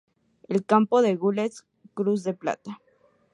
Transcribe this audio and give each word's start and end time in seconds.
En 0.53 0.57
campo 0.71 0.95
de 1.05 1.13
gules, 1.21 1.55
cruz 1.97 2.23
de 2.23 2.33
plata. 2.41 2.71